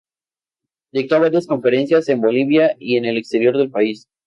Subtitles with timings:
[0.91, 4.07] Dictó varias conferencias en Bolivia y en el exterior del país.